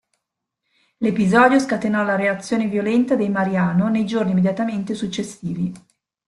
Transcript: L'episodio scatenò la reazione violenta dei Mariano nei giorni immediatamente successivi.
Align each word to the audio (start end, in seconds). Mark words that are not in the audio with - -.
L'episodio 0.97 1.59
scatenò 1.59 2.03
la 2.03 2.15
reazione 2.15 2.65
violenta 2.67 3.13
dei 3.15 3.29
Mariano 3.29 3.87
nei 3.87 4.03
giorni 4.03 4.31
immediatamente 4.31 4.95
successivi. 4.95 5.71